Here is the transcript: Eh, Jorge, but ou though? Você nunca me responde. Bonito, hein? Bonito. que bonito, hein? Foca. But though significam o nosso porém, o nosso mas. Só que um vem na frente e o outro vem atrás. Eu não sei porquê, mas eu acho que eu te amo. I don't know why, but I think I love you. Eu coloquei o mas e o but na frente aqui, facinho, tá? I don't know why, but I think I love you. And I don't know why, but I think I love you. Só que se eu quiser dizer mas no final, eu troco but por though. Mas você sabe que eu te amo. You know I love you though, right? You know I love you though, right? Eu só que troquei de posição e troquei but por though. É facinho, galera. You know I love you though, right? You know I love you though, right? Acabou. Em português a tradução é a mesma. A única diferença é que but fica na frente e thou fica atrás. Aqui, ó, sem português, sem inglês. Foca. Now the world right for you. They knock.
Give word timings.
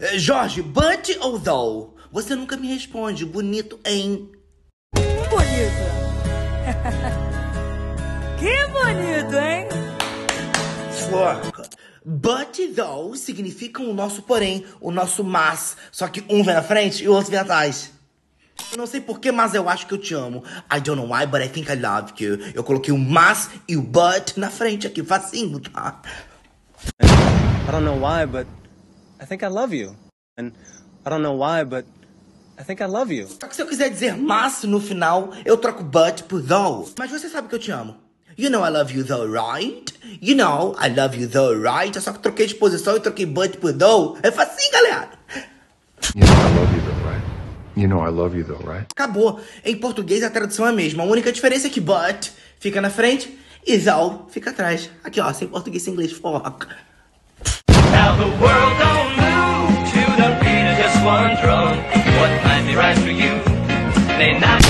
Eh, 0.00 0.18
Jorge, 0.18 0.62
but 0.62 1.16
ou 1.20 1.38
though? 1.38 1.94
Você 2.10 2.34
nunca 2.34 2.56
me 2.56 2.68
responde. 2.68 3.24
Bonito, 3.24 3.78
hein? 3.84 4.30
Bonito. 4.94 5.82
que 8.38 8.66
bonito, 8.72 9.36
hein? 9.38 9.68
Foca. 11.10 11.68
But 12.04 12.58
though 12.74 13.14
significam 13.16 13.88
o 13.88 13.94
nosso 13.94 14.22
porém, 14.22 14.64
o 14.80 14.90
nosso 14.90 15.22
mas. 15.22 15.76
Só 15.90 16.08
que 16.08 16.24
um 16.28 16.42
vem 16.42 16.54
na 16.54 16.62
frente 16.62 17.04
e 17.04 17.08
o 17.08 17.12
outro 17.12 17.30
vem 17.30 17.40
atrás. 17.40 17.92
Eu 18.70 18.78
não 18.78 18.86
sei 18.86 19.00
porquê, 19.00 19.30
mas 19.30 19.54
eu 19.54 19.68
acho 19.68 19.86
que 19.86 19.94
eu 19.94 19.98
te 19.98 20.14
amo. 20.14 20.42
I 20.74 20.80
don't 20.80 21.00
know 21.00 21.14
why, 21.14 21.26
but 21.26 21.42
I 21.42 21.48
think 21.48 21.70
I 21.70 21.76
love 21.76 22.12
you. 22.18 22.38
Eu 22.54 22.64
coloquei 22.64 22.92
o 22.92 22.98
mas 22.98 23.50
e 23.68 23.76
o 23.76 23.82
but 23.82 24.36
na 24.36 24.50
frente 24.50 24.86
aqui, 24.86 25.02
facinho, 25.02 25.60
tá? 25.60 26.00
I 27.00 27.70
don't 27.70 27.84
know 27.84 27.96
why, 27.96 28.26
but 28.26 28.46
I 29.22 29.24
think 29.24 29.44
I 29.44 29.48
love 29.48 29.72
you. 29.72 29.94
And 30.36 30.50
I 31.06 31.10
don't 31.10 31.22
know 31.22 31.34
why, 31.34 31.62
but 31.62 31.84
I 32.58 32.64
think 32.64 32.80
I 32.80 32.86
love 32.86 33.12
you. 33.12 33.28
Só 33.28 33.46
que 33.46 33.54
se 33.54 33.62
eu 33.62 33.68
quiser 33.68 33.88
dizer 33.88 34.16
mas 34.16 34.64
no 34.64 34.80
final, 34.80 35.30
eu 35.44 35.56
troco 35.56 35.84
but 35.84 36.24
por 36.24 36.42
though. 36.42 36.90
Mas 36.98 37.08
você 37.08 37.28
sabe 37.28 37.46
que 37.46 37.54
eu 37.54 37.58
te 37.60 37.70
amo. 37.70 37.96
You 38.36 38.50
know 38.50 38.64
I 38.64 38.70
love 38.70 38.92
you 38.92 39.04
though, 39.04 39.24
right? 39.30 39.92
You 40.20 40.34
know 40.34 40.74
I 40.76 40.88
love 40.88 41.16
you 41.16 41.28
though, 41.28 41.54
right? 41.54 41.94
Eu 41.94 42.02
só 42.02 42.12
que 42.12 42.18
troquei 42.18 42.46
de 42.48 42.56
posição 42.56 42.96
e 42.96 43.00
troquei 43.00 43.24
but 43.24 43.58
por 43.58 43.72
though. 43.72 44.18
É 44.24 44.32
facinho, 44.32 44.72
galera. 44.72 45.10
You 46.16 46.26
know 46.26 46.34
I 46.34 46.58
love 46.58 46.74
you 46.74 46.82
though, 46.82 47.08
right? 47.08 47.24
You 47.76 47.88
know 47.88 48.04
I 48.04 48.10
love 48.10 48.36
you 48.36 48.44
though, 48.44 48.68
right? 48.68 48.86
Acabou. 48.90 49.40
Em 49.64 49.76
português 49.76 50.24
a 50.24 50.30
tradução 50.30 50.66
é 50.66 50.70
a 50.70 50.72
mesma. 50.72 51.04
A 51.04 51.06
única 51.06 51.30
diferença 51.30 51.68
é 51.68 51.70
que 51.70 51.80
but 51.80 52.32
fica 52.58 52.80
na 52.80 52.90
frente 52.90 53.38
e 53.64 53.78
thou 53.78 54.26
fica 54.32 54.50
atrás. 54.50 54.90
Aqui, 55.04 55.20
ó, 55.20 55.32
sem 55.32 55.46
português, 55.46 55.84
sem 55.84 55.92
inglês. 55.92 56.10
Foca. 56.10 56.66
Now 57.92 58.16
the 58.16 58.24
world 58.40 58.61
right 62.74 62.96
for 62.98 63.10
you. 63.10 63.30
They 64.18 64.38
knock. 64.38 64.62